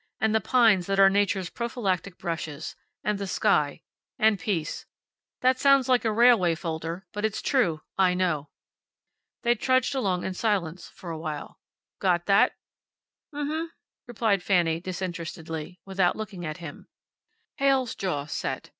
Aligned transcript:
And 0.19 0.33
the 0.33 0.41
pines 0.41 0.87
that 0.87 0.99
are 0.99 1.11
nature's 1.11 1.51
prophylactic 1.51 2.17
brushes. 2.17 2.75
And 3.03 3.19
the 3.19 3.27
sky. 3.27 3.83
And 4.17 4.39
peace. 4.39 4.87
That 5.41 5.59
sounds 5.59 5.87
like 5.87 6.03
a 6.05 6.11
railway 6.11 6.55
folder, 6.55 7.05
but 7.13 7.23
it's 7.23 7.39
true. 7.39 7.81
I 7.99 8.15
know." 8.15 8.49
They 9.43 9.53
trudged 9.53 9.93
along 9.93 10.23
in 10.25 10.33
silence 10.33 10.89
for 10.89 11.11
a 11.11 11.17
little 11.17 11.21
while. 11.23 11.59
"Got 11.99 12.25
that?" 12.25 12.53
"M 13.31 13.51
m," 13.51 13.71
replied 14.07 14.41
Fanny, 14.41 14.79
disinterestedly, 14.79 15.79
without 15.85 16.15
looking 16.15 16.47
at 16.47 16.57
him. 16.57 16.87
Heyl's 17.57 17.93
jaw 17.93 18.25
set. 18.25 18.69